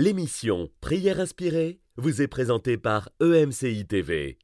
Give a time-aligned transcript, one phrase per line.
[0.00, 4.38] L'émission Prière inspirée vous est présentée par EMCI TV.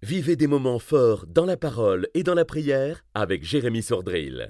[0.00, 4.48] Vivez des moments forts dans la parole et dans la prière avec Jérémy Sordrill.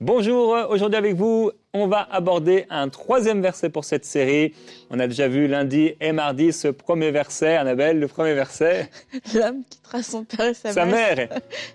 [0.00, 4.54] Bonjour, aujourd'hui avec vous, on va aborder un troisième verset pour cette série.
[4.90, 8.90] On a déjà vu lundi et mardi ce premier verset, Annabelle, le premier verset.
[9.34, 11.28] L'homme quittera son père et sa, sa mère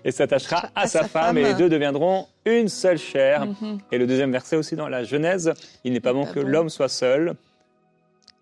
[0.04, 3.46] et s'attachera à, sa, femme, et les deux deviendront une seule chair.
[3.46, 3.78] Mhm.
[3.92, 6.48] Et le deuxième verset aussi dans la Genèse, il n'est pas bon que bon.
[6.48, 7.34] l'homme soit seul.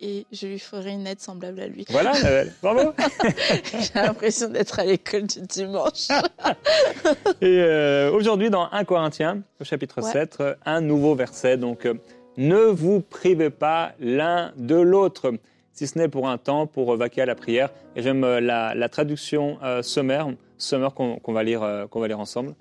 [0.05, 1.84] Et je lui ferai une aide semblable à lui.
[1.88, 2.12] Voilà,
[2.61, 2.92] bravo.
[3.73, 6.09] J'ai l'impression d'être à l'école du dimanche.
[7.41, 10.11] Et euh, aujourd'hui, dans 1 Corinthiens, au chapitre Ouais.
[10.11, 11.56] 7, euh, un nouveau verset.
[11.56, 11.95] Donc, euh,
[12.37, 15.34] ne vous privez pas l'un de l'autre,
[15.73, 17.70] si ce n'est pour un temps, pour vaquer à la prière.
[17.95, 20.27] Et j'aime la, la traduction euh, sommaire,
[20.59, 22.55] sommaire qu'on va, lire, qu'on va lire ensemble.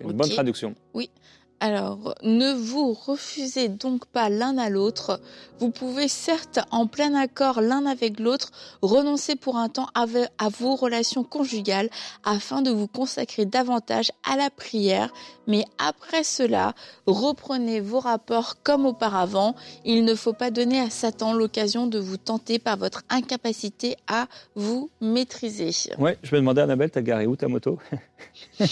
[0.00, 0.76] Une bonne traduction.
[1.60, 5.20] Alors, ne vous refusez donc pas l'un à l'autre.
[5.58, 10.06] Vous pouvez certes, en plein accord l'un avec l'autre, renoncer pour un temps à
[10.48, 11.90] vos relations conjugales
[12.22, 15.12] afin de vous consacrer davantage à la prière.
[15.48, 16.74] Mais après cela,
[17.06, 19.56] reprenez vos rapports comme auparavant.
[19.84, 24.28] Il ne faut pas donner à Satan l'occasion de vous tenter par votre incapacité à
[24.54, 25.70] vous maîtriser.
[25.98, 27.80] Ouais, je vais demander à Annabelle, t'as garé où ta moto?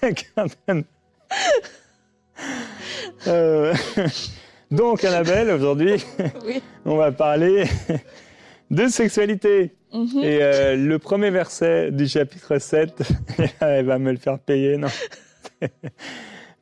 [0.00, 0.84] Quand même.
[3.26, 3.74] Euh,
[4.70, 6.04] Donc, Annabelle, aujourd'hui,
[6.44, 6.62] Oui.
[6.84, 7.64] on va parler
[8.70, 9.72] de sexualité.
[9.92, 10.20] Mhm.
[10.22, 13.02] Et euh, le premier verset du chapitre 7,
[13.60, 14.88] elle va me le faire payer, non?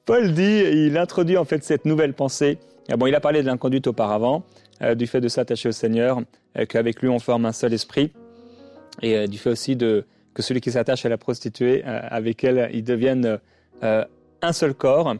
[0.04, 2.58] Paul dit, il introduit en fait cette nouvelle pensée.
[2.90, 4.44] Ah bon, il a parlé de l'inconduite auparavant,
[4.82, 6.20] euh, du fait de s'attacher au Seigneur,
[6.68, 8.12] qu'avec lui on forme un seul esprit,
[9.00, 12.68] et du fait aussi de, que celui qui s'attache à la prostituée, euh, avec elle,
[12.74, 13.38] ils deviennent
[13.82, 14.04] euh,
[14.42, 15.14] un seul corps.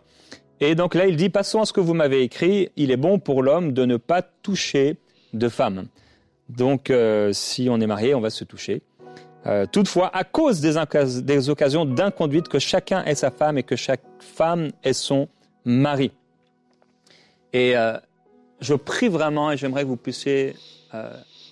[0.60, 3.18] Et donc là, il dit, passons à ce que vous m'avez écrit, il est bon
[3.18, 4.96] pour l'homme de ne pas toucher
[5.32, 5.86] de femme.
[6.48, 8.82] Donc, euh, si on est marié, on va se toucher.
[9.72, 14.70] Toutefois, à cause des, occasions d'inconduite, que chacun ait sa femme et que chaque femme
[14.82, 15.28] ait son
[15.66, 16.12] mari.
[17.52, 17.74] Et
[18.60, 20.56] je prie vraiment, et j'aimerais que vous puissiez,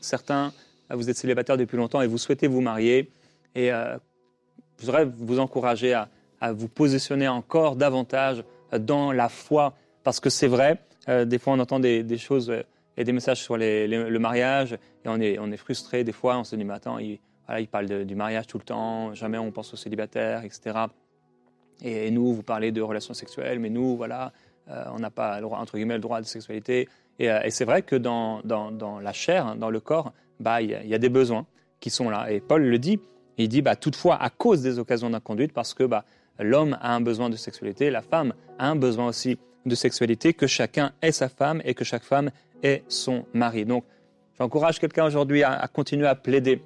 [0.00, 0.54] certains,
[0.88, 3.10] vous êtes célibataires depuis longtemps et vous souhaitez vous marier,
[3.54, 3.96] et euh,
[4.78, 6.08] je voudrais vous encourager à,
[6.52, 8.42] vous positionner encore davantage
[8.76, 12.64] dans la foi, parce que c'est vrai, euh, des fois on entend des, choses euh,
[12.96, 16.64] et des messages sur le mariage, et on est, frustré des fois, on se dit,
[16.64, 19.76] mais attends, il, voilà, il parle du mariage tout le temps, jamais on pense aux
[19.76, 20.86] célibataires, etc.
[21.82, 24.32] Et, nous, vous parlez de relations sexuelles, mais nous, voilà,
[24.69, 26.88] on n'a pas, le droit, entre guillemets, le droit de sexualité.
[27.19, 28.42] Et, c'est vrai que dans,
[29.00, 31.46] la chair, hein, dans le corps, bah, il y a des besoins
[31.80, 32.30] qui sont là.
[32.30, 33.00] Et Paul le dit,
[33.38, 36.04] il dit, bah, toutefois, à cause des occasions d'inconduite, parce que bah,
[36.38, 40.47] l'homme a un besoin de sexualité, la femme a un besoin aussi de sexualité, que
[40.47, 42.31] chacun ait sa femme et que chaque femme
[42.62, 43.65] ait son mari.
[43.65, 43.84] Donc,
[44.38, 46.62] j'encourage quelqu'un aujourd'hui à, à continuer à plaider,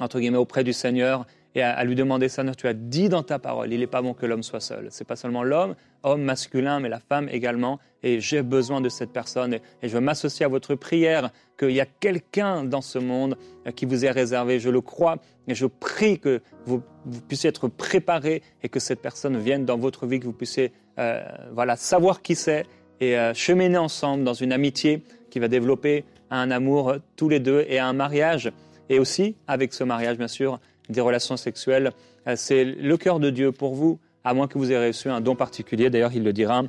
[0.00, 3.38] entre guillemets, auprès du Seigneur et à, lui demander, Seigneur, tu as dit dans ta
[3.38, 4.88] parole, il n'est pas bon que l'homme soit seul.
[4.90, 7.78] C'est pas seulement l'homme, homme masculin, mais la femme également.
[8.02, 9.54] Et j'ai besoin de cette personne.
[9.54, 13.36] Et, je veux m'associer à votre prière qu'il y a quelqu'un dans ce monde
[13.68, 14.58] euh, qui vous est réservé.
[14.58, 15.18] Je le crois.
[15.46, 16.82] Et je prie que vous,
[17.28, 21.22] puissiez être préparé et que cette personne vienne dans votre vie, que vous puissiez euh,
[21.52, 22.64] voilà, savoir qui c'est
[23.00, 27.64] et euh, cheminer ensemble dans une amitié qui va développer un amour tous les deux
[27.68, 28.50] et un mariage.
[28.88, 31.92] Et aussi, avec ce mariage, bien sûr, des relations sexuelles.
[32.26, 35.20] Euh, C'est le cœur de Dieu pour vous, à moins que vous ayez reçu un
[35.20, 35.90] don particulier.
[35.90, 36.64] D'ailleurs, il le dira,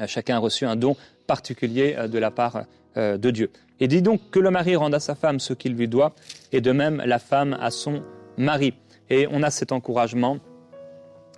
[0.00, 0.96] euh, chacun a reçu un don
[1.26, 2.64] particulier euh, de la part
[2.96, 3.52] de Dieu.
[3.78, 6.12] Et dit donc que le mari rende à sa femme ce qu'il lui doit,
[6.50, 8.02] et de même la femme à son
[8.36, 8.74] mari.
[9.10, 10.38] Et on a cet encouragement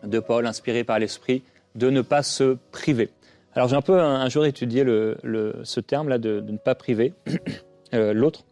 [0.02, 1.42] de Paul, inspiré par l'Esprit,
[1.74, 3.10] de ne pas se priver.
[3.54, 7.12] Alors j'ai un peu un, jour étudié ce terme-là de, ne pas priver
[7.92, 8.46] l'autre.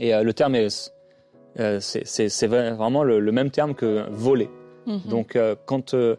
[0.00, 0.92] Et le terme est,
[1.80, 4.48] c'est, c'est- vraiment le, le même terme que voler.
[4.86, 5.00] Mhm.
[5.08, 6.16] Donc, euh, quand euh,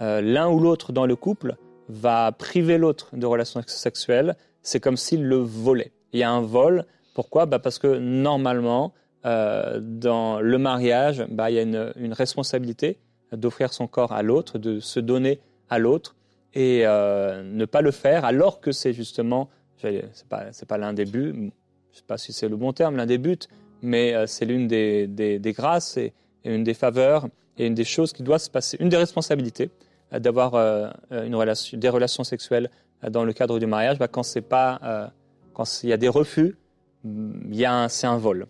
[0.00, 1.56] euh, l'un ou l'autre dans le couple
[1.88, 5.92] va priver l'autre de relations sexuelles, c'est comme s'il le volait.
[6.12, 6.84] Il y a un vol.
[7.14, 7.46] Pourquoi?
[7.46, 8.92] Bah Parce que normalement,
[9.26, 12.98] euh, dans le mariage, bah, il y a une, une responsabilité
[13.32, 15.40] d'offrir son corps à l'autre, de se donner
[15.70, 16.14] à l'autre
[16.54, 19.48] et euh, ne pas le faire alors que c'est justement,
[19.78, 21.50] c'est pas, pas l'un des buts, je ne
[21.92, 23.38] sais pas si c'est le bon terme, l'un des buts,
[23.84, 26.12] mais euh, c'est l'une des, des, grâces et,
[26.44, 27.28] une des faveurs
[27.58, 29.70] et une des choses qui doit se passer, une des responsabilités
[30.12, 32.70] euh, d'avoir euh, relation, des relations sexuelles
[33.10, 35.12] dans le cadre du mariage, bah, quand c'est pas,
[35.52, 36.56] quand il y a des refus,
[37.04, 38.46] c'est un vol.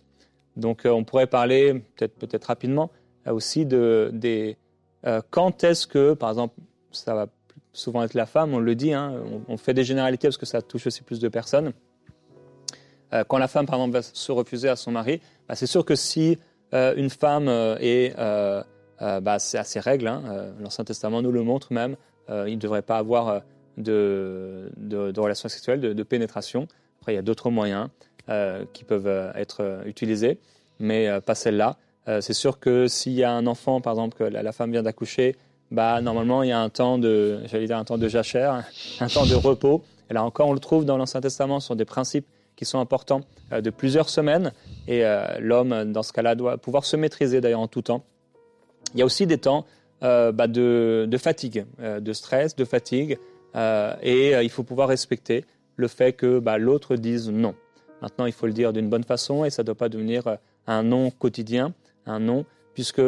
[0.55, 2.89] Donc on pourrait parler, peut-être peut rapidement,
[3.29, 4.55] aussi de, des,
[5.29, 6.55] quand est-ce que, par exemple,
[6.91, 7.27] ça va
[7.73, 9.13] souvent être la femme, on le dit, hein,
[9.47, 11.73] on, fait des généralités parce que ça touche aussi plus de personnes.
[13.27, 15.95] Quand la femme, par exemple, va se refuser à son mari, bah, c'est sûr que
[15.95, 16.37] si
[16.73, 17.47] une femme
[17.79, 18.15] est
[18.99, 21.95] bah, c'est à ses règles, hein, l'Ancien Testament nous le montre même,
[22.29, 23.41] il ne devrait pas avoir
[23.77, 26.67] de, de, relations sexuelles, de, pénétration.
[26.99, 27.89] Après, il y a d'autres moyens
[28.29, 30.39] euh, qui peuvent euh, être euh, utilisés,
[30.79, 31.77] mais pas celle-là.
[32.19, 35.37] c'est sûr que s'il y a un enfant, par exemple, que la, femme vient d'accoucher,
[35.71, 38.63] bah, normalement, il y a un temps de, j'allais dire un temps de jachère,
[38.99, 39.83] un temps de repos.
[40.09, 43.21] Et là encore, on le trouve dans l'Ancien Testament, sont des principes qui sont importants
[43.51, 44.51] de plusieurs semaines.
[44.87, 45.03] Et
[45.39, 48.03] l'homme, dans ce cas-là, doit pouvoir se maîtriser d'ailleurs en tout temps.
[48.93, 49.65] Il y a aussi des temps
[50.01, 53.17] bah, de, fatigue, de stress, de fatigue,
[53.55, 55.45] euh, et euh, il faut pouvoir respecter
[55.77, 57.55] le fait que bah, l'autre dise non.
[58.01, 60.35] Maintenant, il faut le dire d'une bonne façon et ça ne doit pas devenir euh,
[60.67, 61.73] un non quotidien,
[62.05, 63.01] un non, puisque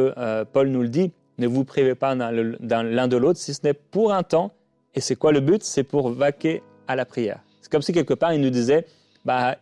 [0.53, 4.13] Paul nous le dit, ne vous privez pas l'un de l'autre, si ce n'est pour
[4.13, 4.53] un temps.
[4.95, 5.61] Et c'est quoi le but?
[5.63, 7.41] C'est pour vaquer à la prière.
[7.61, 8.85] C'est comme si quelque part il nous disait,
[9.27, 9.57] bah,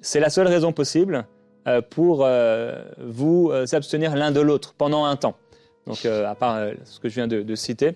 [0.00, 1.26] c'est la seule raison possible
[1.90, 2.26] pour
[2.98, 5.36] vous abstenir l'un de l'autre pendant un temps.
[5.86, 7.92] Donc, à part ce que je viens de, de citer,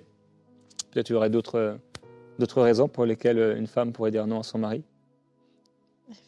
[0.91, 1.79] peut-être il y aurait d'autres
[2.39, 4.83] D'autres raisons pour lesquelles euh, une femme pourrait dire non à son mari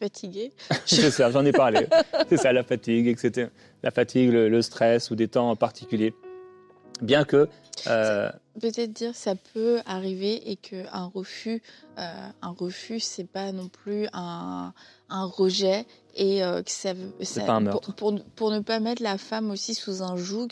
[0.00, 0.52] Fatiguée.
[0.86, 1.86] c'est ça, j'en ai parlé.
[2.28, 3.48] c'est ça, la fatigue, etc.
[3.84, 6.14] La fatigue, le, stress ou des temps particuliers.
[7.00, 7.48] Bien que.
[7.86, 8.28] Euh,
[8.58, 11.62] peut-être dire ça peut arriver et qu'un refus,
[11.98, 14.72] euh, un refus, c'est pas non plus un,
[15.08, 15.86] un rejet
[16.18, 17.60] et euh, que ça, ça
[17.96, 20.48] pour, pour, ne pas mettre la femme aussi sous un joug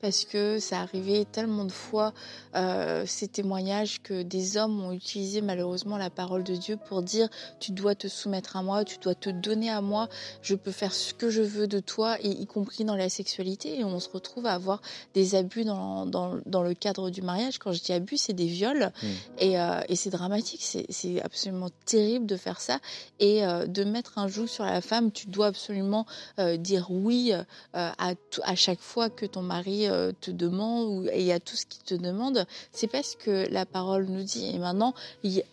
[0.00, 2.14] parce que ça arrivait tellement de fois
[2.56, 7.28] euh, ces témoignages que des hommes ont utilisé malheureusement la parole de Dieu pour dire
[7.60, 10.08] tu dois te soumettre à moi, tu dois te donner à moi,
[10.40, 13.78] je peux faire ce que je veux de toi et y compris dans la sexualité.
[13.78, 14.80] Et on se retrouve à avoir
[15.12, 17.58] des abus dans, dans, dans le cadre du mariage.
[17.58, 18.90] Quand je dis abus, c'est des viols.
[19.02, 19.06] Hmm.
[19.38, 22.78] et, euh, et c'est dramatique, c'est absolument terrible de faire ça.
[23.18, 26.06] Et euh, de mettre un joug sur la femme tu dois absolument
[26.38, 27.42] euh, dire oui euh,
[27.72, 31.82] à, à, chaque fois que ton mari euh, te demande et à tout ce qu'il
[31.82, 32.46] te demande.
[32.72, 34.50] C'est parce que la parole nous dit.
[34.54, 34.94] Et maintenant,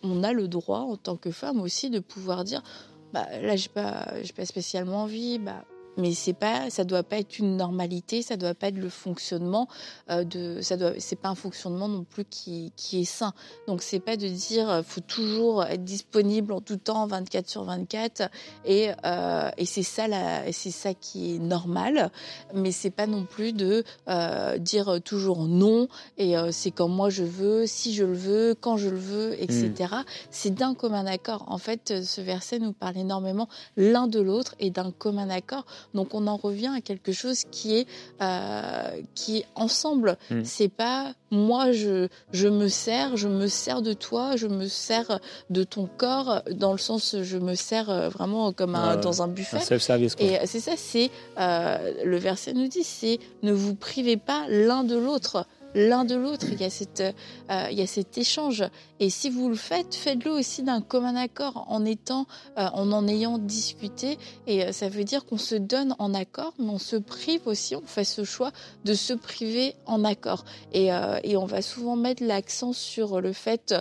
[0.02, 2.62] on a le droit en tant que femme aussi de pouvoir dire
[3.12, 5.38] bah, là, j'ai pas, j'ai pas spécialement envie.
[5.38, 5.64] Bah,
[5.98, 9.68] mais c'est pas, ça doit pas être une normalité, ça doit pas être le fonctionnement
[10.10, 13.34] euh, de, ça doit, c'est pas un fonctionnement non plus qui, qui est sain.
[13.66, 17.64] Donc c'est pas de dire, euh, faut toujours être disponible en tout temps, 24 sur
[17.64, 18.30] 24,
[18.64, 22.10] et, euh, et c'est ça la, c'est ça qui est normal,
[22.54, 27.24] mais c'est pas non plus de euh, dire toujours non et c'est quand moi je
[27.24, 29.72] veux, si je le veux, quand je le veux, etc.
[29.90, 30.04] Mm.
[30.30, 31.44] C'est d'un commun accord.
[31.48, 35.64] En fait, ce verset nous parle énormément l'un de l'autre et d'un commun accord.
[35.94, 37.86] Donc on en revient à quelque chose qui est
[38.22, 40.16] euh, qui est ensemble.
[40.30, 40.44] Mm.
[40.44, 45.20] C'est pas moi je je me sers, je me sers de toi, je me sers
[45.50, 49.28] de ton corps dans le sens je me sers euh, vraiment comme un, dans un
[49.28, 49.58] buffet.
[50.20, 54.84] Et c'est ça, c'est euh, le verset nous dit, c'est ne vous privez pas l'un
[54.84, 56.46] de l'autre l'un de l'autre.
[56.50, 58.64] Il y a cette, euh, il y a cet échange.
[59.00, 62.26] Et si vous le faites, faites-le aussi d'un commun accord, en étant,
[62.58, 64.18] euh, en en ayant discuté.
[64.46, 67.76] Et euh, ça veut dire qu'on se donne en accord, mais on se prive aussi.
[67.76, 68.52] On fait ce choix
[68.84, 70.44] de se priver en accord.
[70.72, 70.88] Et,
[71.24, 73.74] et on va souvent mettre l'accent sur le fait,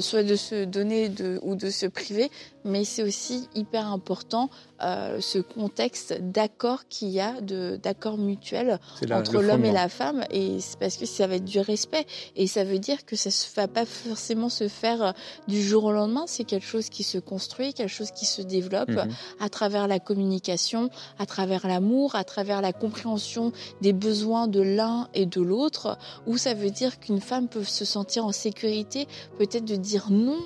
[0.00, 2.30] soit de se donner de, ou de se priver,
[2.64, 4.50] mais c'est aussi hyper important
[4.82, 7.34] euh, ce contexte d'accord qu'il y a,
[7.82, 8.78] d'accord mutuel
[9.10, 12.46] entre l'homme et la femme, et c'est parce que ça va être du respect, et
[12.46, 15.12] ça veut dire que ça ne va pas forcément se faire euh,
[15.48, 18.88] du jour au lendemain, c'est quelque chose qui se construit, quelque chose qui se développe
[18.88, 19.08] mhm.
[19.38, 20.88] à travers la communication,
[21.18, 23.52] à travers l'amour, à travers la compréhension
[23.82, 27.84] des besoins de l'un et de l'autre, où ça veut dire qu'une femme peut se
[27.84, 29.06] sentir en sécurité,
[29.38, 30.38] peut-être de dire non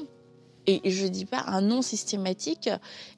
[0.66, 2.71] et je dis pas un non systématique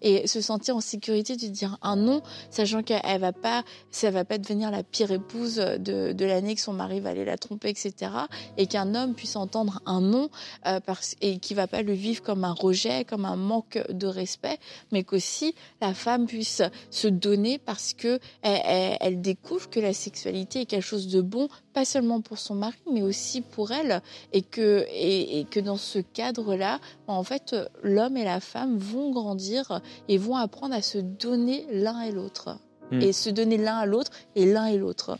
[0.02, 4.24] et se sentir en sécurité de dire un non sachant qu'elle va pas ça va
[4.24, 7.68] pas devenir la pire épouse de, de l'année que son mari va aller la tromper
[7.68, 8.12] etc
[8.56, 10.28] et qu'un homme puisse entendre un non
[10.66, 14.06] euh, parce et qui va pas le vivre comme un rejet comme un manque de
[14.06, 14.58] respect
[14.92, 20.66] mais qu'aussi la femme puisse se donner parce que elle, découvre que la sexualité est
[20.66, 24.00] quelque chose de bon pas seulement pour son mari, mais aussi pour elle,
[24.32, 27.35] et que, et, que dans ce cadre-là, en fait,
[27.82, 32.58] l'homme et la femme vont grandir et vont apprendre à se donner l'un et l'autre.
[32.90, 33.00] Hmm.
[33.00, 35.18] Et se donner l'un à l'autre et l'un et l'autre.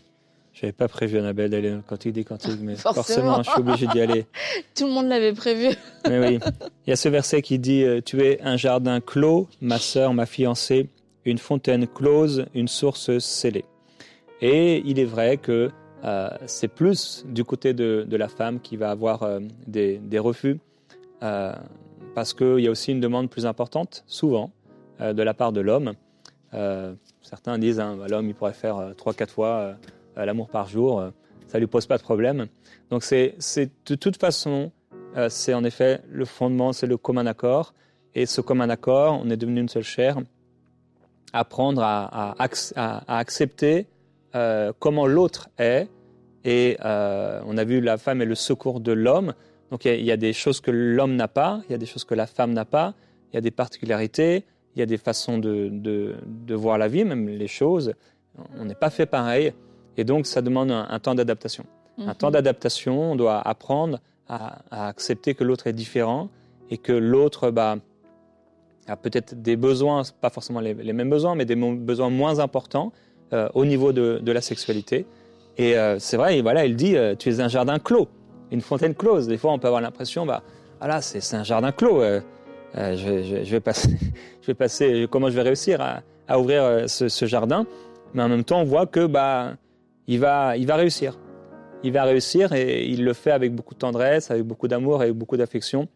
[0.52, 3.42] J'avais pas prévu, Annabelle, d'aller dans le cantique des cantiques, mais forcément.
[3.42, 4.26] je suis obligé d'y aller.
[4.74, 5.74] Tout le monde l'avait prévu.
[6.08, 6.38] mais oui.
[6.86, 10.14] Il y a ce verset qui dit euh, Tu es un jardin clos, ma sœur,
[10.14, 10.88] ma fiancée,
[11.24, 13.64] une fontaine close, une source scellée.
[14.40, 15.70] Et il est vrai que
[16.04, 20.58] euh, c'est plus du côté de, la femme qui va avoir euh, des, refus,
[21.22, 21.52] euh,
[22.16, 24.50] parce qu'il y a aussi une demande plus importante, souvent,
[25.00, 25.92] de la part de l'homme.
[27.20, 29.76] certains disent hein, bah, l'homme il pourrait faire 3-4 fois
[30.16, 31.04] l'amour par jour,
[31.46, 32.46] ça lui pose pas de problème.
[32.88, 33.36] Donc c'est
[33.86, 34.72] de toute façon,
[35.28, 37.74] c'est en effet le fondement, c'est le commun accord.
[38.14, 40.16] Et ce commun accord, on est devenu une seule chair,
[41.34, 43.86] apprendre à, à accepter
[44.78, 45.86] comment l'autre est
[46.46, 49.34] et euh, on a vu la femme est le secours de l'homme.
[49.70, 52.04] Donc il y, a des choses que l'homme n'a pas, il y a des choses
[52.04, 52.94] que la femme n'a pas,
[53.32, 54.44] il y a des particularités,
[54.74, 57.94] il y a des façons de, de, voir la vie, même les choses.
[58.58, 59.52] On n'est pas fait pareil.
[59.96, 61.64] Et donc ça demande un, temps d'adaptation.
[61.98, 62.34] Un temps mhm.
[62.34, 64.58] d'adaptation, on doit apprendre à,
[64.88, 66.28] accepter que l'autre est différent
[66.70, 67.76] et que l'autre bah,
[68.86, 72.92] a peut-être des besoins, pas forcément les, mêmes besoins, mais des besoins moins importants
[73.32, 75.06] euh, au niveau de, de la sexualité.
[75.58, 78.08] Et euh, c'est vrai, voilà, il dit, euh, tu es un jardin clos,
[78.50, 79.26] une fontaine close.
[79.26, 80.42] Des fois, on peut avoir l'impression, bah,
[80.80, 82.02] ah là, c'est un jardin clos.
[82.02, 82.20] Euh,
[82.74, 85.80] je, je, vais passer, comment je vais réussir
[86.28, 87.66] à, ouvrir ce, ce, jardin
[88.14, 89.54] Mais en même temps, on voit que bah,
[90.06, 91.18] il va, il va réussir.
[91.82, 95.12] Il va réussir et il le fait avec beaucoup de tendresse, avec beaucoup d'amour et
[95.12, 95.88] beaucoup d'affection.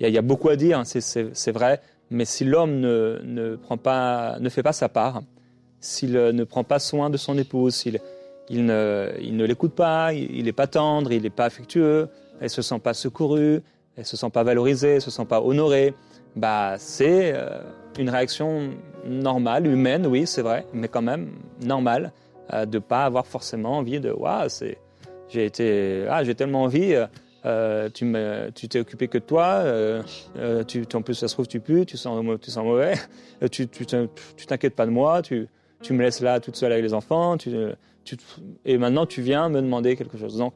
[0.00, 1.80] Il, il, y a beaucoup à dire, hein, c'est vrai.
[2.10, 5.22] Mais si l'homme ne, ne, prend pas, ne fait pas sa part,
[5.80, 8.00] s'il ne prend pas soin de son épouse, s'il
[8.48, 12.08] il ne, il ne l'écoute pas, il n'est pas tendre, il n'est pas affectueux,
[12.40, 13.62] elle se sent pas secourue,
[13.96, 15.94] elle se sent pas valorisée, elle se sent pas honorée.
[16.36, 17.60] Bah, c'est euh,
[17.98, 18.70] une réaction
[19.06, 21.30] normale, humaine, oui, c'est vrai, mais quand même
[21.62, 22.12] normale,
[22.52, 24.78] euh, de pas avoir forcément envie de, waouh, c'est,
[25.28, 26.96] j'ai été, ah, j'ai tellement envie.
[27.46, 29.60] Euh, tu me, tu t'es occupé que de toi.
[29.64, 30.02] Euh,
[30.64, 32.94] tu, en plus, ça se trouve, tu pues, tu sens, tu sens mauvais.
[33.50, 33.84] tu, tu,
[34.46, 35.22] t'inquiètes pas de moi.
[35.22, 35.46] Tu,
[35.82, 37.36] tu me laisses là toute seule avec les enfants.
[37.36, 37.50] Tu,
[38.64, 40.36] et maintenant tu viens me demander quelque chose.
[40.36, 40.54] Donc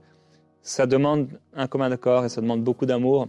[0.63, 3.29] ça demande un commun accord et ça demande beaucoup d'amour,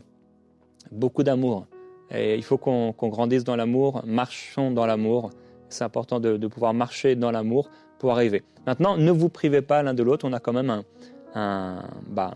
[0.91, 1.67] beaucoup d'amour.
[2.11, 5.29] Et il faut qu'on grandisse dans l'amour, marchons dans l'amour.
[5.69, 8.43] C'est important de, pouvoir marcher dans l'amour pour arriver.
[8.65, 10.27] Maintenant, ne vous privez pas l'un de l'autre.
[10.27, 10.83] On a quand même
[11.35, 12.33] un, bah,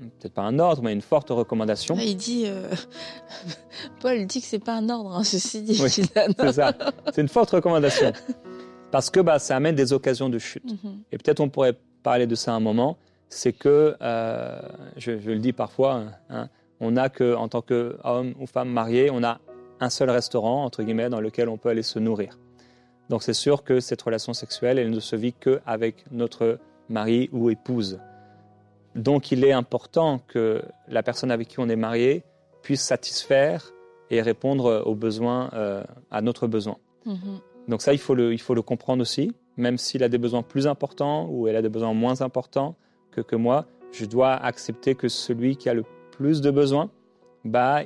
[0.00, 1.96] peut-être pas un ordre, mais une forte recommandation.
[2.00, 2.68] Il dit, euh,
[4.00, 5.76] Paul dit que c'est pas un ordre, hein, ceci dit.
[5.88, 6.72] c'est ça.
[7.12, 8.12] C'est une forte recommandation
[8.94, 10.70] parce que bah, ça amène des occasions de chute.
[10.70, 11.02] Mhm.
[11.10, 12.96] Et peut-être on pourrait parler de ça un moment,
[13.28, 14.60] c'est que, euh,
[14.96, 16.48] je, le dis parfois, hein,
[16.78, 19.40] on n'a que, en tant qu'homme ou femme marié, on a
[19.80, 22.38] un seul restaurant, entre guillemets, dans lequel on peut aller se nourrir.
[23.08, 27.50] Donc c'est sûr que cette relation sexuelle, elle ne se vit qu'avec notre mari ou
[27.50, 27.98] épouse.
[28.94, 32.22] Donc il est important que la personne avec qui on est marié
[32.62, 33.72] puisse satisfaire
[34.10, 35.82] et répondre aux besoins, euh,
[36.12, 36.76] à notre besoin.
[37.06, 37.40] Mhm.
[37.68, 39.32] Donc ça, il faut le, il faut le comprendre aussi.
[39.56, 42.76] Même s'il a des besoins plus importants ou elle a des besoins moins importants
[43.12, 46.90] que, que moi, je dois accepter que celui qui a le plus de besoins,
[47.44, 47.82] bah,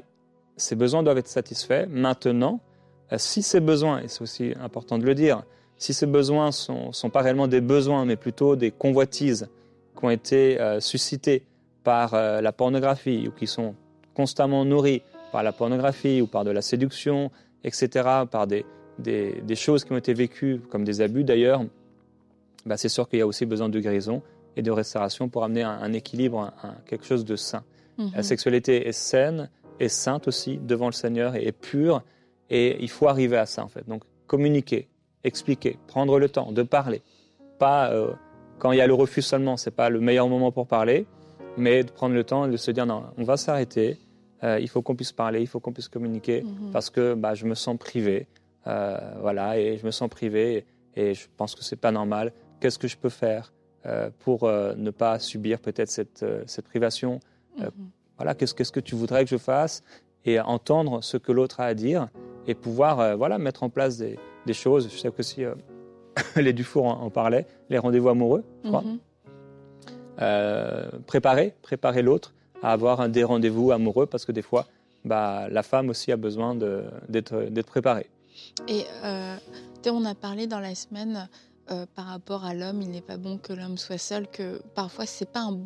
[0.56, 1.87] ses besoins doivent être satisfaits.
[1.88, 2.61] Maintenant,
[3.12, 5.42] euh, si ces besoins, et c'est aussi important de le dire,
[5.76, 9.49] si ces besoins sont, sont, pas réellement des besoins, mais plutôt des convoitises
[9.97, 11.44] qui ont été euh, suscités
[11.85, 13.75] par euh, la pornographie ou qui sont
[14.14, 17.30] constamment nourris par la pornographie ou par de la séduction,
[17.62, 18.64] etc., par des,
[18.98, 21.64] des, choses qui ont été vécues comme des abus d'ailleurs,
[22.66, 24.22] bah, c'est sûr qu'il y a aussi besoin de guérison
[24.56, 26.52] et de restauration pour amener un, équilibre,
[26.86, 27.62] quelque chose de sain.
[27.96, 28.10] Mhm.
[28.14, 29.50] La sexualité est saine,
[29.80, 32.02] est sainte aussi devant le Seigneur et est pure
[32.50, 33.86] et il faut arriver à ça en fait.
[33.88, 34.88] Donc communiquer,
[35.24, 37.02] expliquer, prendre le temps de parler.
[37.58, 38.12] Pas euh,
[38.58, 41.06] quand il y a le refus seulement, c'est pas le meilleur moment pour parler,
[41.56, 43.98] mais de prendre le temps et de se dire non, on va s'arrêter.
[44.44, 46.70] Euh, il faut qu'on puisse parler, il faut qu'on puisse communiquer mhm.
[46.72, 48.26] parce que bah, je me sens privé,
[48.66, 52.32] euh, voilà, et je me sens privé et je pense que c'est pas normal.
[52.60, 53.52] Qu'est-ce que je peux faire
[53.86, 57.20] euh, pour euh, ne pas subir peut-être cette, cette privation?
[57.58, 57.70] Mhm.
[58.16, 59.82] Voilà, qu'est-ce, qu'est-ce que tu voudrais que je fasse?
[60.24, 62.08] Et entendre ce que l'autre a à dire
[62.46, 64.90] et pouvoir voilà, mettre en place des, des choses.
[64.90, 65.42] Je sais que si
[66.36, 68.82] les Dufour en, en parlaient, les rendez-vous amoureux, je crois.
[68.82, 68.98] Mhm.
[71.06, 74.66] préparer, préparer l'autre à avoir un des rendez-vous amoureux parce que des fois,
[75.04, 78.10] bah, la femme aussi a besoin d'être préparée.
[78.66, 79.37] Et euh,
[79.87, 81.28] on a parlé dans la semaine
[81.70, 85.04] euh, par rapport à l'homme, il n'est pas bon que l'homme soit seul, que parfois
[85.04, 85.58] c'est pas un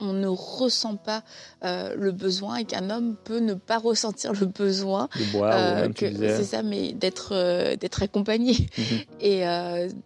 [0.00, 1.22] on ne ressent pas
[1.64, 5.08] euh, le besoin et qu'un homme peut ne pas ressentir le besoin.
[5.16, 8.68] De boire, euh, c'est ça, mais d'être d'être accompagné.
[8.76, 8.84] Mhm.
[9.20, 9.42] Et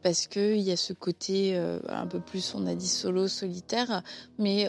[0.03, 1.57] parce que il y a ce côté
[1.89, 4.03] un peu plus, on a dit solo, solitaire,
[4.39, 4.69] mais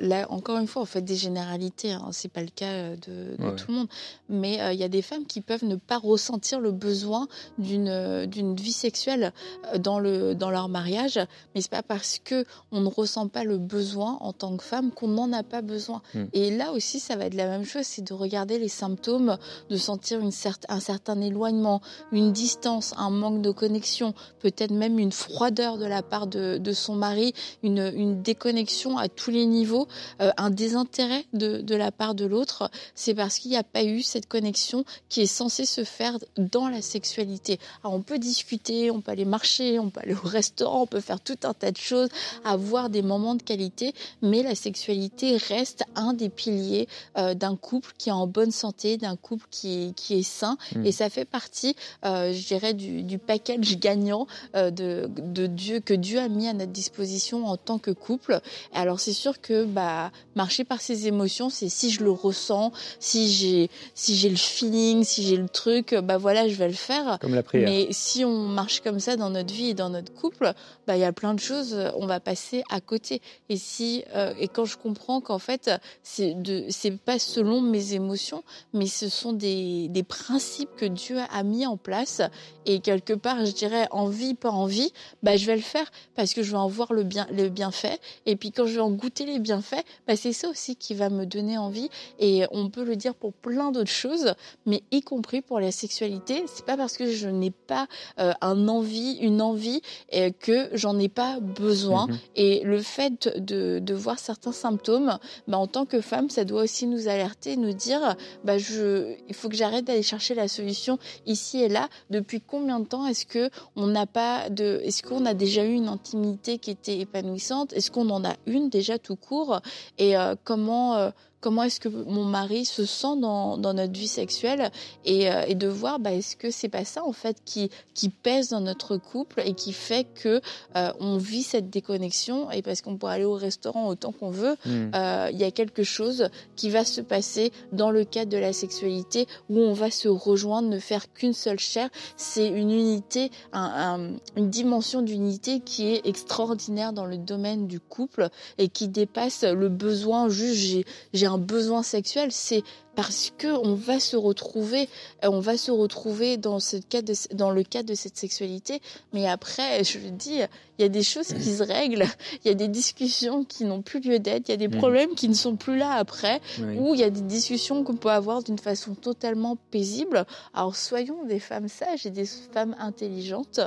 [0.00, 1.92] là encore une fois, on fait des généralités.
[1.92, 3.88] Hein, c'est pas le cas de, tout le monde,
[4.28, 8.56] mais il y a des femmes qui peuvent ne pas ressentir le besoin d'une d'une
[8.56, 9.32] vie sexuelle
[9.78, 11.18] dans, le, dans leur mariage,
[11.54, 14.90] mais c'est pas parce que on ne ressent pas le besoin en tant que femme
[14.90, 16.02] qu'on n'en a pas besoin.
[16.14, 16.24] Hmm.
[16.32, 19.36] Et là aussi, ça va être la même chose, c'est de regarder les symptômes,
[19.70, 20.30] de sentir une
[20.68, 21.80] un certain éloignement,
[22.12, 26.72] une distance, un manque de connexion, peut-être même une froideur de la part de, de
[26.72, 27.32] son mari,
[27.62, 29.88] une, une, déconnexion à tous les niveaux,
[30.20, 32.70] euh, un désintérêt de, de la part de l'autre.
[32.94, 36.68] C'est parce qu'il n'y a pas eu cette connexion qui est censée se faire dans
[36.68, 37.58] la sexualité.
[37.82, 41.00] Alors on peut discuter, on peut aller marcher, on peut aller au restaurant, on peut
[41.00, 42.08] faire tout un tas de choses,
[42.44, 46.86] avoir des moments de qualité, mais la sexualité reste un des piliers
[47.18, 50.56] euh, d'un couple qui est en bonne santé, d'un couple qui est, qui est sain,
[50.76, 50.86] mm.
[50.86, 51.74] et ça fait partie,
[52.04, 56.46] euh, je dirais, du, du package gagnant euh, de, de, Dieu que Dieu a mis
[56.46, 58.40] à notre disposition en tant que couple.
[58.72, 63.30] Alors c'est sûr que bah marcher par ses émotions, c'est si je le ressens, si
[63.32, 67.18] j'ai si j'ai le feeling, si j'ai le truc, bah voilà, je vais le faire.
[67.20, 67.68] Comme la prière.
[67.68, 70.52] Mais si on marche comme ça dans notre vie et dans notre couple,
[70.86, 73.20] bah il y a plein de choses, euh, on va passer à côté.
[73.48, 75.70] Et si euh, et quand je comprends qu'en fait
[76.02, 76.68] c'est de
[77.04, 81.76] pas selon mes émotions, mais ce sont des, des principes que Dieu a mis en
[81.76, 82.22] place
[82.66, 86.42] et quelque part je dirais envie pas envie, bah je vais le faire parce que
[86.42, 89.26] je vais en voir le bien le bienfait et puis quand je vais en goûter
[89.26, 92.96] les bienfaits, bah c'est ça aussi qui va me donner envie et on peut le
[92.96, 94.34] dire pour plein d'autres choses,
[94.66, 96.44] mais y compris pour la sexualité.
[96.46, 97.86] C'est pas parce que je n'ai pas
[98.18, 99.80] euh, un envie, une envie
[100.10, 102.06] et que j'en ai pas besoin.
[102.06, 102.18] Mhm.
[102.36, 105.18] Et le fait de, de voir certains symptômes,
[105.48, 109.34] bah, en tant que femme, ça doit aussi nous alerter, nous dire, bah, je, il
[109.34, 111.88] faut que j'arrête d'aller chercher la solution ici et là.
[112.10, 115.72] Depuis combien de temps est-ce que on n'a pas de, est-ce qu'on a déjà eu
[115.72, 117.72] une intimité qui était épanouissante?
[117.72, 119.60] Est-ce qu'on en a une déjà tout court?
[119.98, 121.10] Et euh, comment euh,
[121.44, 124.70] comment est-ce que mon mari se sent dans, dans notre vie sexuelle
[125.04, 128.08] et, euh, et de voir bah, est-ce que c'est pas ça en fait qui, qui
[128.08, 130.40] pèse dans notre couple et qui fait que
[130.74, 134.56] euh, on vit cette déconnexion et parce qu'on peut aller au restaurant autant qu'on veut,
[134.64, 134.92] hmm.
[134.94, 138.54] euh, il y a quelque chose qui va se passer dans le cadre de la
[138.54, 141.90] sexualité où on va se rejoindre, ne faire qu'une seule chair.
[142.16, 148.30] C'est une unité, un, une dimension d'unité qui est extraordinaire dans le domaine du couple
[148.56, 152.62] et qui dépasse le besoin juste j'ai un besoin sexuel, c'est
[152.94, 154.88] parce que on va se retrouver,
[155.24, 158.80] euh, on va se retrouver dans ce cadre, dans le cadre de cette sexualité.
[159.12, 160.40] Mais après, je veux dis,
[160.78, 162.06] il y a des choses qui se règlent,
[162.44, 164.78] il y a des discussions qui n'ont plus lieu d'être, il y a des mm.
[164.78, 166.40] problèmes qui ne sont plus là après,
[166.78, 170.24] ou il y a des discussions qu'on peut avoir d'une façon totalement paisible.
[170.52, 173.60] Alors soyons des femmes sages et des femmes intelligentes,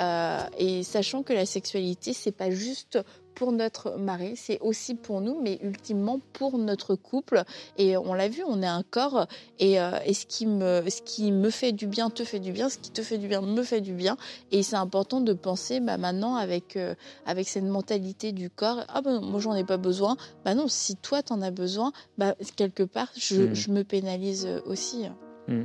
[0.00, 2.98] euh, et sachant que la sexualité, c'est pas juste
[3.34, 7.42] pour notre mari, c'est aussi pour nous, mais ultimement pour notre couple.
[7.78, 9.26] Et on l'a vu, on est un corps,
[9.58, 12.52] et, euh, et, ce, qui me, ce qui me fait du bien te fait du
[12.52, 14.16] bien, ce qui te fait du bien me fait du bien.
[14.52, 16.94] Et c'est important de penser bah, maintenant avec, euh,
[17.26, 20.16] avec cette mentalité du corps, ah ben moi j'en ai pas besoin.
[20.44, 23.54] Bah non, si toi t'en as besoin, bah, quelque part je, hmm.
[23.54, 25.06] je me pénalise aussi.
[25.48, 25.64] Hmm.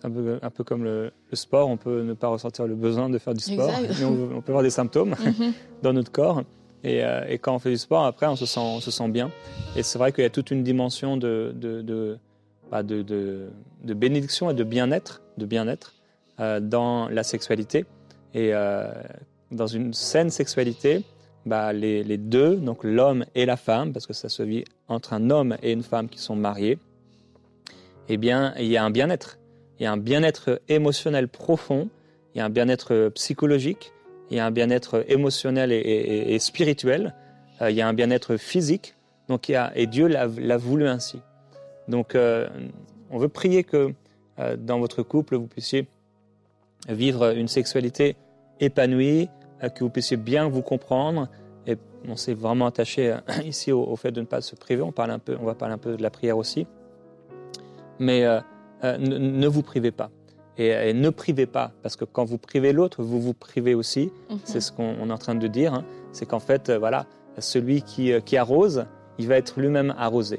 [0.00, 3.10] C'est un peu, un peu comme le, sport, on peut ne pas ressentir le besoin
[3.10, 5.52] de faire du sport, mais on, peut avoir des symptômes mhm.
[5.82, 6.42] dans notre corps.
[6.84, 9.30] Euh, et, quand on fait du sport, après, on se sent, se sent bien.
[9.76, 12.18] Et c'est vrai qu'il y a toute une dimension de, de, de,
[12.70, 12.82] bah,
[13.82, 15.94] bénédiction et de bien-être, bien-être
[16.40, 17.84] euh, dans la sexualité.
[18.34, 18.90] Et euh,
[19.50, 21.04] dans une saine sexualité,
[21.46, 25.12] bah, les, les, deux, donc l'homme et la femme, parce que ça se vit entre
[25.12, 26.78] un homme et une femme qui sont mariés,
[28.08, 29.38] eh bien, il y a un bien-être.
[29.78, 31.88] Il y a un bien-être émotionnel profond,
[32.34, 33.92] il y a un bien-être psychologique,
[34.30, 37.14] il y a un bien-être émotionnel et, spirituel,
[37.62, 38.94] euh, il y a un bien-être physique,
[39.28, 41.20] donc et Dieu l'a voulu ainsi.
[41.88, 42.48] Donc euh,
[43.10, 43.92] on veut prier que
[44.38, 45.86] euh, dans votre couple, vous puissiez
[46.88, 48.16] vivre une sexualité
[48.60, 49.28] épanouie,
[49.74, 51.28] que vous puissiez bien vous comprendre.
[51.66, 54.82] Et on s'est vraiment attaché ici au, fait de ne pas se priver.
[54.82, 56.66] On, parle un peu, on va parler un peu de la prière aussi.
[57.98, 58.24] Mais
[58.84, 60.10] ne, vous privez pas.
[60.58, 64.10] Et, ne privez pas, parce que quand vous privez l'autre, vous vous privez aussi.
[64.28, 64.38] Mhm.
[64.44, 65.72] C'est ce qu'on est en train de dire.
[65.72, 65.84] Hein.
[66.12, 67.06] C'est qu'en fait, euh, voilà,
[67.38, 68.86] celui qui, euh, qui, arrose,
[69.18, 70.38] il va être lui-même arrosé.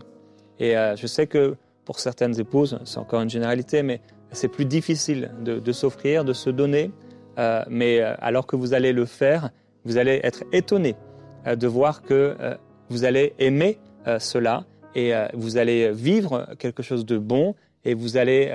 [0.60, 1.56] Et euh, je sais que
[1.86, 4.02] pour certaines épouses, c'est encore une généralité, mais
[4.32, 6.92] c'est plus difficile de, s'offrir, de se donner
[7.40, 9.50] euh, mais alors que vous allez le faire,
[9.86, 10.96] vous allez être étonné
[11.48, 12.36] euh, de voir que
[12.90, 13.80] vous allez aimer
[14.20, 17.54] cela et vous allez vivre quelque chose de bon
[17.86, 18.52] et vous allez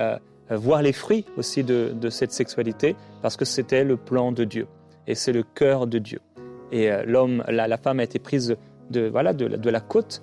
[0.50, 4.66] voir les fruits aussi de, cette sexualité parce que c'était le plan de Dieu
[5.06, 6.20] et c'est le cœur de Dieu.
[6.72, 8.56] Et l'homme, la, femme a été prise
[8.90, 10.22] de, voilà, de, la côte,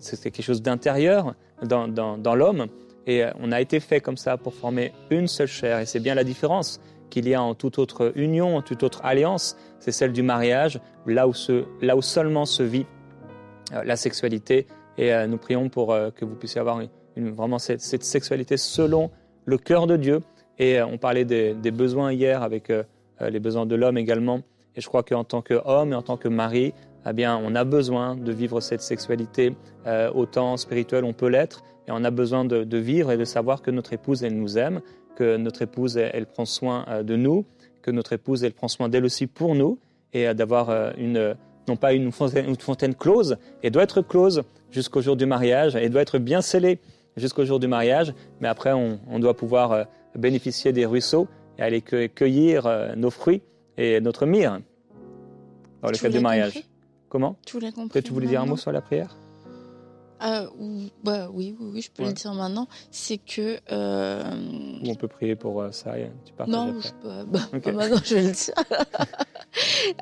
[0.00, 2.66] c'était quelque chose d'intérieur dans, dans l'homme
[3.06, 6.14] et on a été fait comme ça pour former une seule chair et c'est bien
[6.14, 6.80] la différence
[7.14, 10.80] qu'il y a en toute autre union, en toute autre alliance, c'est celle du mariage,
[11.06, 11.32] là où,
[11.80, 12.86] là où seulement se vit
[13.72, 14.66] euh, la sexualité.
[14.98, 16.82] Et euh, nous prions pour euh, que vous puissiez avoir
[17.16, 19.12] vraiment cette, sexualité selon
[19.44, 20.20] le cœur de Dieu.
[20.58, 22.72] Et on parlait des, besoins hier avec
[23.20, 24.42] les besoins de l'homme également.
[24.76, 26.74] Et je crois qu'en tant qu'homme et en tant que mari,
[27.08, 29.56] eh bien, on a besoin de vivre cette sexualité
[30.14, 31.64] autant spirituelle on peut l'être.
[31.86, 34.80] Et on a besoin de, vivre et de savoir que notre épouse, elle nous aime,
[35.16, 37.44] que notre épouse, elle, prend soin euh, de nous,
[37.82, 39.78] que notre épouse, elle prend soin d'elle aussi pour nous,
[40.12, 41.36] et euh, d'avoir euh, une,
[41.68, 45.76] non pas une fontaine, une fontaine close, elle doit être close jusqu'au jour du mariage,
[45.76, 46.80] elle doit être bien scellée
[47.16, 52.94] jusqu'au jour du mariage, mais après, on, doit pouvoir bénéficier des ruisseaux et aller cueillir
[52.96, 53.42] nos fruits
[53.76, 54.60] et notre myrrhe
[55.82, 56.62] dans le cadre du mariage.
[57.08, 57.36] Comment?
[57.46, 58.02] Tu voulais compris.
[58.02, 59.16] Tu voulais dire un mot sur la prière?
[60.22, 60.46] Euh,
[61.02, 62.66] bah, oui, oui, oui, je peux le dire maintenant.
[62.90, 63.58] C'est que.
[63.70, 64.24] Euh...
[64.86, 65.92] on peut prier pour euh, ça.
[66.24, 68.54] Tu non, je peux, bah, maintenant je vais le dire.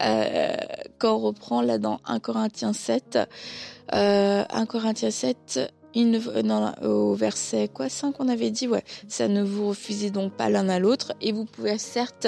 [0.01, 0.57] Euh,
[0.99, 3.19] quand on reprend là dans 1 Corinthiens 7,
[3.91, 9.43] 1 Corinthiens 7, il ne, au verset quoi 5 on avait dit ouais ça ne
[9.43, 12.27] vous refusez donc pas l'un à l'autre et vous pouvez certes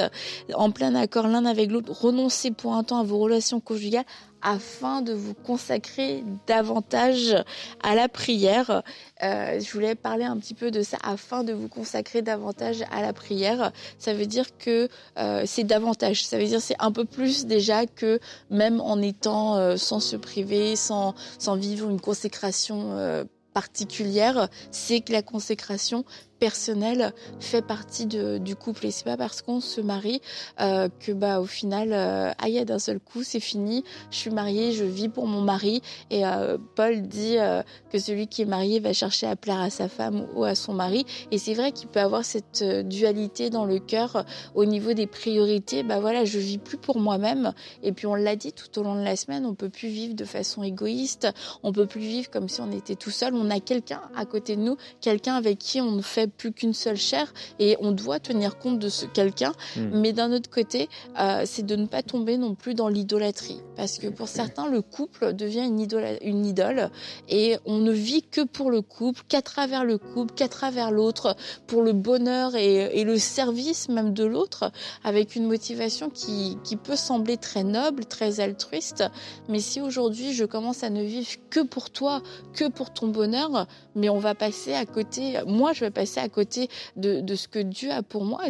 [0.55, 4.05] en plein accord l'un avec l'autre renoncer pour un temps à vos relations conjugales
[4.45, 7.35] afin de vous consacrer davantage
[7.83, 8.83] à la prière.
[9.23, 13.01] Euh, je voulais parler un petit peu de ça, afin de vous consacrer davantage à
[13.01, 13.73] la prière.
[13.99, 17.87] Ça veut dire que euh, c'est davantage, ça veut dire c'est un peu plus déjà
[17.87, 23.25] que même en étant euh, sans se priver, sans, sans vivre une consécration
[23.55, 26.05] particulière, c'est que la consécration
[26.39, 28.87] personnel fait partie de, du couple.
[28.87, 30.21] Et c'est pas parce qu'on se marie
[30.61, 33.85] euh, que bah au final euh, aïe d'un seul coup c'est fini.
[34.11, 35.83] Je suis mariée je vis pour mon mari.
[36.11, 39.71] Et euh, Paul dit euh, que celui qui est marié va chercher à plaire à
[39.71, 41.05] sa femme ou à son mari.
[41.31, 45.07] Et c'est vrai qu'il peut avoir cette euh, dualité dans le cœur au niveau des
[45.07, 45.83] priorités.
[45.83, 47.53] Bah voilà je vis plus pour moi-même.
[47.83, 50.15] Et puis on l'a dit tout au long de la semaine on peut plus vivre
[50.15, 51.29] de façon égoïste.
[51.63, 53.35] On peut plus vivre comme si on était tout seul.
[53.35, 56.97] On a quelqu'un à côté de nous quelqu'un avec qui on fait plus qu'une seule
[56.97, 59.53] chair et on doit tenir compte de ce quelqu'un.
[59.77, 60.01] Hmm.
[60.01, 60.89] Mais d'un autre côté,
[61.21, 63.61] euh, c'est de ne pas tomber non plus dans l'idolâtrie.
[63.77, 66.91] Parce que pour certains, le couple devient une idole, une idole
[67.29, 71.37] et on ne vit que pour le couple, qu'à travers le couple, qu'à travers l'autre,
[71.67, 74.71] pour le bonheur et, et, le service même de l'autre,
[75.03, 79.05] avec une motivation qui, qui peut sembler très noble, très altruiste.
[79.49, 83.67] Mais si aujourd'hui je commence à ne vivre que pour toi, que pour ton bonheur,
[83.95, 87.59] mais on va passer à côté, moi je vais passer à côté de, ce que
[87.59, 88.43] Dieu a pour moi.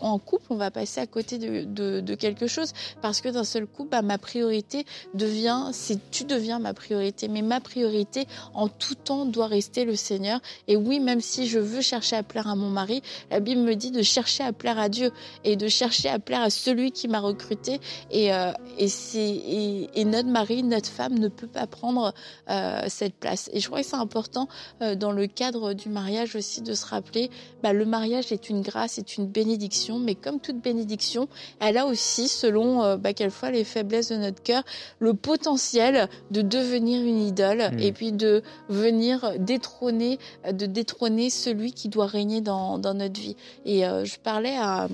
[0.00, 3.84] En couple, on va passer à côté de, quelque chose parce que d'un seul coup,
[3.84, 4.84] bah, ma priorité
[5.14, 7.28] devient, c'est tu deviens ma priorité.
[7.28, 10.40] Mais ma priorité en tout temps doit rester le Seigneur.
[10.66, 13.74] Et oui, même si je veux chercher à plaire à mon mari, la Bible me
[13.74, 15.12] dit de chercher à plaire à Dieu
[15.44, 17.80] et de chercher à plaire à celui qui m'a recruté.
[18.10, 22.14] Et, euh, et, notre mari, notre femme ne peut pas prendre
[22.48, 23.50] euh, cette place.
[23.52, 24.48] Et je crois que c'est important
[24.82, 27.30] euh, dans le cadre du mariage aussi de se rappeler,
[27.62, 31.28] bah, le mariage est une grâce, est une bénédiction, mais comme toute bénédiction,
[31.60, 34.62] elle a aussi, selon euh, bah, quelquefois les faiblesses de notre cœur,
[34.98, 37.78] le potentiel de devenir une idole mmh.
[37.78, 40.18] et puis de venir détrôner,
[40.50, 43.36] de détrôner celui qui doit régner dans, dans notre vie.
[43.64, 44.88] Et euh, je parlais à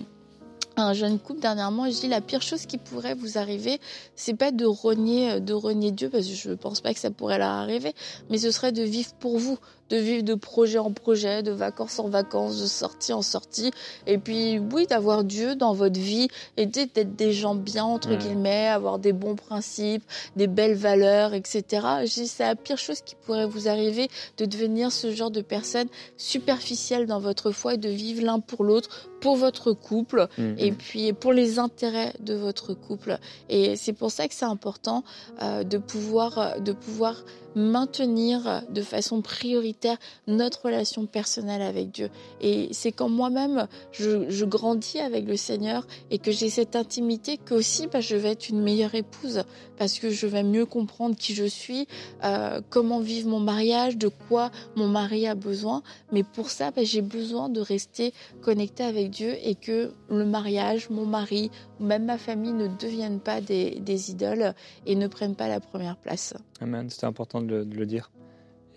[0.77, 3.81] un jeune couple dernièrement, je dis la pire chose qui pourrait vous arriver,
[4.17, 7.39] c'est pas de renier, de renier Dieu, parce que je pense pas que ça pourrait
[7.39, 7.95] leur arriver,
[8.31, 9.59] mais ce serait de vivre pour vous,
[9.91, 13.71] de vivre de projet en projet, de vacances en vacances, de sortie en sortie,
[14.07, 18.69] et puis oui, d'avoir Dieu dans votre vie, et d'être des gens bien entre guillemets,
[18.69, 20.05] avoir des bons principes,
[20.37, 21.65] des belles valeurs, etc.
[22.05, 25.41] Je dis c'est la pire chose qui pourrait vous arriver, de devenir ce genre de
[25.41, 30.55] personne superficielle dans votre foi et de vivre l'un pour l'autre, pour votre couple, mm-hmm.
[30.59, 33.19] et puis pour les intérêts de votre couple.
[33.49, 35.05] Et c'est pour ça que c'est important
[35.43, 42.11] euh, de pouvoir de pouvoir maintenir de façon prioritaire notre relation personnelle avec Dieu.
[42.41, 47.55] Et c'est quand moi-même je, grandis avec le Seigneur et que j'ai cette intimité que
[47.55, 49.45] aussi bah, je vais être une meilleure épouse
[49.79, 51.87] parce que je vais mieux comprendre qui je suis,
[52.23, 55.83] euh, comment vivre mon mariage, de quoi mon mari a besoin.
[56.13, 58.13] Mais pour ça, bah, j'ai besoin de rester
[58.43, 63.41] connecté avec Dieu et que le mariage, mon mari, même ma famille ne deviennent pas
[63.41, 64.55] des, idoles
[64.87, 66.35] et ne prennent pas la première place.
[66.61, 68.11] Amen, c'était important de le, dire.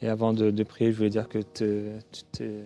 [0.01, 1.39] Et avant de, prier, je voulais dire que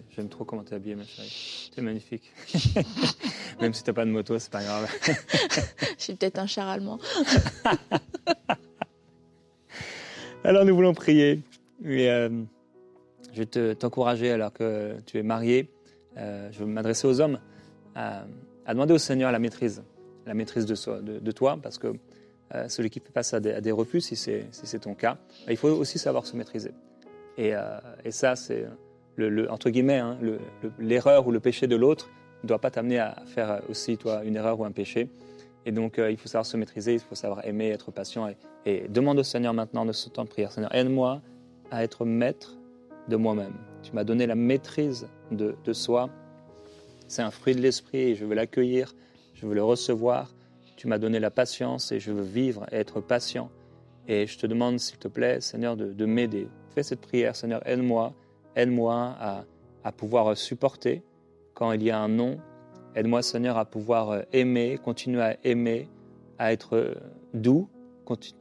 [0.10, 1.70] j'aime trop comment tu es habillée, ma chérie.
[1.74, 2.32] Tu es magnifique.
[3.62, 4.90] Même si tu n'as pas de moto, c'est pas grave.
[5.98, 7.00] je suis peut-être un char allemand.
[10.44, 11.42] alors, nous voulons prier.
[11.84, 12.30] Et, euh,
[13.34, 15.70] je vais t'encourager, alors que tu es marié,
[16.18, 17.40] euh, je vais m'adresser aux hommes,
[17.96, 18.26] à,
[18.68, 19.84] demander au Seigneur la maîtrise
[20.26, 21.94] la maîtrise de, toi, parce que
[22.54, 25.18] euh, celui qui fait face à des, refus, si c'est ton cas,
[25.50, 26.72] il faut aussi savoir se maîtriser.
[27.38, 27.80] Et, euh,
[28.10, 28.66] ça, c'est
[29.50, 30.18] entre guillemets, hein,
[30.80, 32.10] l'erreur ou le péché de l'autre
[32.44, 35.10] ne doit pas t'amener à faire aussi toi une erreur ou un péché.
[35.66, 38.28] Et donc, euh, il faut savoir se maîtriser, il faut savoir aimer, être patient.
[38.66, 40.52] Et, demande au Seigneur maintenant de ce temps de prière.
[40.52, 41.22] Seigneur, aide-moi
[41.70, 42.58] à être maître
[43.08, 43.54] de moi-même.
[43.84, 46.10] Tu m'as donné la maîtrise de, de soi.
[47.08, 48.96] C'est un fruit de l'esprit et je veux l'accueillir
[49.42, 50.32] je veux le recevoir.
[50.76, 53.50] Tu m'as donné la patience et je veux vivre et être patient.
[54.08, 56.48] Et je te demande, s'il te plaît, Seigneur, de, m'aider.
[56.74, 58.14] Fais cette prière, Seigneur, aide-moi,
[58.56, 59.46] aide-moi à,
[59.84, 61.04] à pouvoir supporter
[61.54, 62.38] quand il y a un non.
[62.96, 65.90] Aide-moi, Seigneur, à pouvoir aimer, continuer à aimer,
[66.38, 66.96] à être
[67.34, 67.68] doux.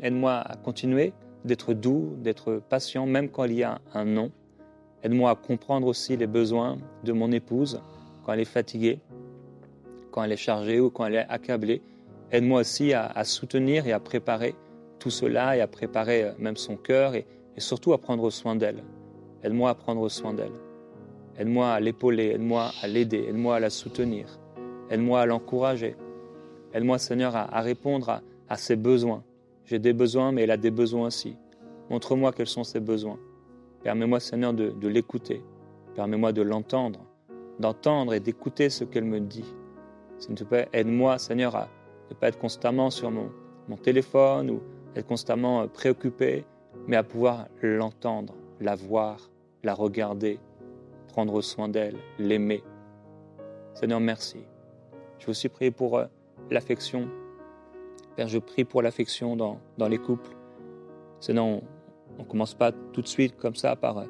[0.00, 1.12] Aide-moi à continuer
[1.44, 4.32] d'être doux, d'être patient, même quand il y a un non.
[5.02, 7.80] Aide-moi à comprendre aussi les besoins de mon épouse
[8.24, 8.98] quand elle est fatiguée
[10.10, 11.82] quand elle est chargée ou quand elle est accablée.
[12.32, 14.54] Aide-moi aussi à, soutenir et à préparer
[14.98, 18.82] tout cela et à préparer euh, même son cœur et, surtout à prendre soin d'elle.
[19.42, 20.52] Aide-moi à prendre soin d'elle.
[21.36, 24.38] Aide-moi à l'épauler, aide-moi à l'aider, aide-moi à la soutenir.
[24.88, 25.94] Aide-moi à l'encourager.
[26.72, 29.22] Aide-moi, Seigneur, à, répondre à, ses besoins.
[29.66, 31.36] J'ai des besoins, mais elle a des besoins aussi.
[31.90, 33.18] Montre-moi quels sont ses besoins.
[33.82, 35.42] Permets-moi, Seigneur, de, de l'écouter.
[35.94, 37.00] Permets-moi de l'entendre,
[37.58, 39.44] d'entendre et d'écouter ce qu'elle me dit.
[40.20, 41.68] S'il te plaît, aide-moi, Seigneur, à
[42.10, 43.30] ne pas être constamment sur mon,
[43.68, 44.60] mon téléphone ou
[44.94, 46.44] être constamment euh, préoccupé,
[46.86, 49.30] mais à pouvoir l'entendre, la voir,
[49.64, 50.38] la regarder,
[51.08, 52.62] prendre soin d'elle, l'aimer.
[53.72, 54.38] Seigneur, merci.
[55.18, 56.04] Je veux aussi prier pour euh,
[56.50, 57.08] l'affection.
[58.14, 60.36] Père, je prie pour l'affection dans, dans les couples.
[61.20, 61.62] Seigneur, on
[62.18, 64.04] ne commence pas tout de suite comme ça par euh,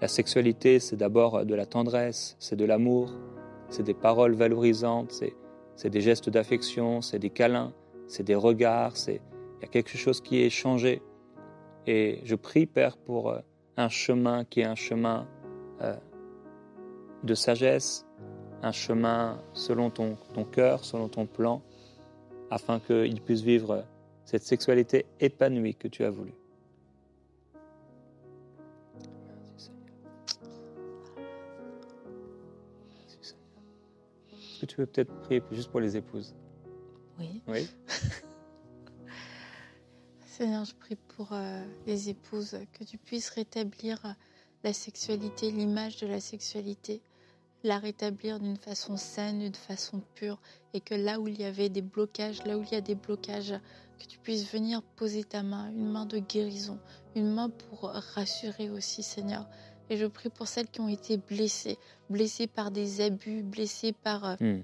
[0.00, 3.12] la sexualité, c'est d'abord de la tendresse, c'est de l'amour,
[3.68, 5.34] c'est des paroles valorisantes, c'est
[5.88, 7.72] des gestes d'affection, c'est des câlins,
[8.06, 9.22] c'est des regards, c'est
[9.58, 11.02] il y a quelque chose qui est changé.
[11.86, 13.40] Et je prie, Père, pour euh,
[13.76, 15.26] un chemin qui est un chemin
[15.82, 15.96] euh,
[17.24, 18.06] de sagesse,
[18.62, 21.62] un chemin selon ton, ton cœur, selon ton plan,
[22.50, 23.84] afin qu'il puisse vivre
[24.24, 26.32] cette sexualité épanouie que tu as voulu.
[34.70, 36.32] Tu veux peut-être prier juste pour les épouses
[37.18, 37.42] Oui.
[37.48, 37.68] Oui.
[40.26, 44.10] Seigneur, je prie pour euh, les épouses, que tu puisses rétablir euh,
[44.62, 47.02] la sexualité, l'image de la sexualité,
[47.64, 50.40] la rétablir d'une façon saine, d'une façon pure,
[50.72, 52.94] et que là où il y avait des blocages, là où il y a des
[52.94, 53.54] blocages,
[53.98, 56.78] que tu puisses venir poser ta main, une main de guérison,
[57.16, 59.48] une main pour rassurer aussi, Seigneur,
[59.90, 61.76] et je prie pour celles qui ont été blessées,
[62.08, 64.62] blessées par des abus, blessées par, euh, hmm.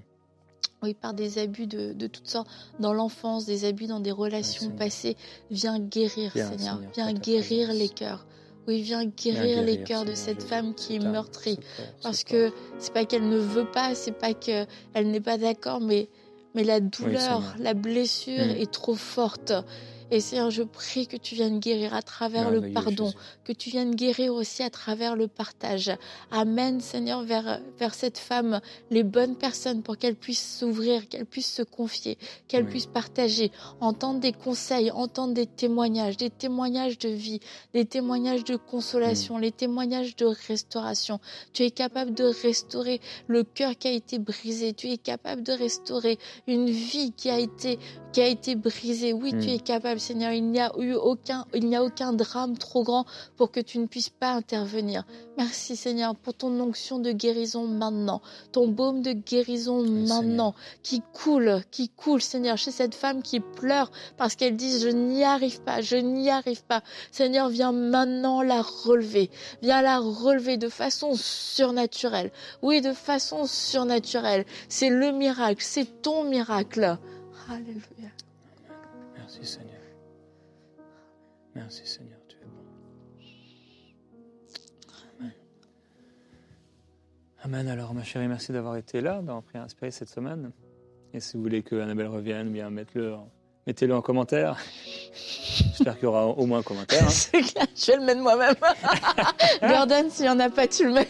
[0.81, 4.71] oui, par des abus de, de, toutes sortes, dans l'enfance, des abus dans des relations
[4.71, 5.17] passées.
[5.51, 6.81] Viens guérir, Seigneur.
[6.95, 8.25] Viens guérir les cœurs.
[8.67, 11.57] Oui, viens guérir, les cœurs de cette femme qui est meurtrie.
[12.03, 16.09] Parce que c'est pas qu'elle ne veut pas, c'est pas qu'elle n'est pas d'accord, mais,
[16.53, 18.61] mais la douleur, la blessure hmm.
[18.61, 19.53] est trop forte.
[20.09, 23.11] Et Seigneur, je prie que tu viennes guérir à travers le pardon,
[23.43, 25.91] que tu viennes guérir aussi à travers le partage.
[26.31, 31.51] Amène, Seigneur, vers, vers cette femme les bonnes personnes pour qu'elle puisse s'ouvrir, qu'elle puisse
[31.51, 32.17] se confier,
[32.47, 37.41] qu'elle puisse partager, entendre des conseils, entendre des témoignages, des témoignages de vie,
[37.73, 39.41] des témoignages de consolation, mm.
[39.41, 41.19] les témoignages de restauration.
[41.51, 44.73] Tu es capable de restaurer le cœur qui a été brisé.
[44.73, 46.17] Tu es capable de restaurer
[46.47, 47.77] une vie qui a été,
[48.13, 49.11] qui a été brisée.
[49.11, 49.49] Oui, tu mm.
[49.49, 50.31] es capable incroyable, Seigneur.
[50.31, 53.05] Il n'y a eu aucun, il n'y a aucun drame trop grand
[53.35, 55.03] pour que tu ne puisses pas intervenir.
[55.37, 61.61] Merci, Seigneur, pour ton onction de guérison maintenant, ton baume de guérison maintenant, qui coule,
[61.71, 65.81] qui coule, Seigneur, chez cette femme qui pleure parce qu'elle dit, je n'y arrive pas,
[65.81, 66.81] je n'y arrive pas.
[67.11, 69.29] Seigneur, viens maintenant la relever,
[69.61, 72.31] viens la relever de façon surnaturelle.
[72.61, 74.45] Oui, de façon surnaturelle.
[74.69, 76.97] C'est le miracle, c'est ton miracle.
[77.49, 78.11] Alléluia.
[79.15, 79.76] Merci Seigneur.
[81.57, 82.61] Merci Seigneur, tu es bon.
[85.19, 85.33] Amen.
[87.43, 87.67] Amen.
[87.67, 90.51] Alors ma chérie, merci d'avoir été là dans Prière Inspirée cette semaine.
[91.13, 93.31] Et si vous voulez que Annabelle revienne, bien mettez-le en,
[93.65, 94.57] mettez-le en commentaire.
[95.13, 97.03] J'espère qu'il y aura au moins un commentaire.
[97.03, 97.09] hein.
[97.09, 98.55] C'est clair, je vais le mettre moi-même.
[99.61, 101.07] Gordon, s'il n'y en a pas, tu le mets.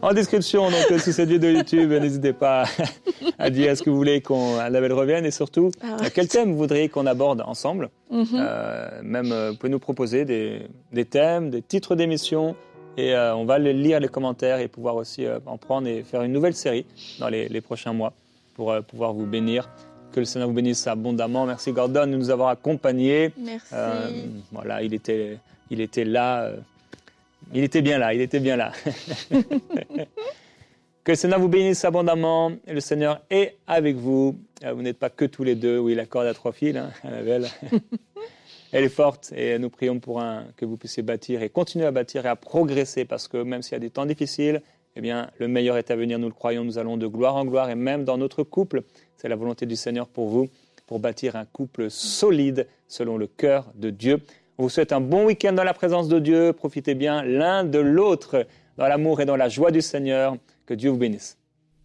[0.00, 2.64] En description, donc euh, sous cette vidéo YouTube, n'hésitez pas
[3.38, 6.52] à dire est-ce que vous voulez qu'on Annabelle revienne et surtout Ah euh, quel thème
[6.52, 7.90] vous voudriez qu'on aborde ensemble.
[8.10, 8.26] Mhm.
[8.34, 12.54] Euh, même euh, vous pouvez nous proposer des, des thèmes, des titres d'émissions
[12.96, 16.04] et euh, on va les lire les commentaires et pouvoir aussi euh, en prendre et
[16.04, 16.86] faire une nouvelle série
[17.18, 18.12] dans les, les prochains mois
[18.54, 19.68] pour euh, pouvoir vous bénir.
[20.12, 21.44] Que le Seigneur vous bénisse abondamment.
[21.44, 23.32] Merci Gordon de nous avoir accompagnés.
[23.36, 23.66] Merci.
[23.72, 24.08] Euh,
[24.52, 25.38] voilà, il était,
[25.70, 26.50] il était là.
[27.54, 28.72] Il était bien là, il était bien là.
[31.04, 32.52] que le Seigneur vous bénisse abondamment.
[32.66, 34.38] Le Seigneur est avec vous.
[34.64, 35.78] Euh, Vous n'êtes pas que tous les deux.
[35.78, 37.46] Oui, la corde à trois fils, hein, Annabelle.
[38.72, 41.90] Elle est forte et nous prions pour un, que vous puissiez bâtir et continuer à
[41.90, 44.60] bâtir et à progresser parce que même s'il y a des temps difficiles,
[44.94, 47.46] eh bien, le meilleur est à venir, nous le croyons, nous allons de gloire en
[47.46, 48.82] gloire et même dans notre couple,
[49.16, 50.48] c'est la volonté du Seigneur pour vous,
[50.86, 54.20] pour bâtir un couple solide selon le cœur de Dieu.
[54.60, 57.78] On vous souhaite un bon week-end dans la présence de Dieu, profitez bien l'un de
[57.78, 58.44] l'autre
[58.76, 61.38] dans l'amour et dans la joie du Seigneur, que Dieu vous bénisse.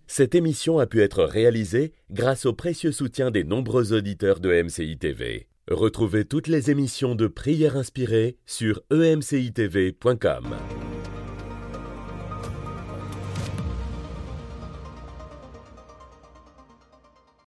[0.07, 4.97] Cette émission a pu être réalisée grâce au précieux soutien des nombreux auditeurs de MCI
[4.97, 5.47] TV.
[5.69, 10.55] Retrouvez toutes les émissions de prières inspirées sur emcitv.com.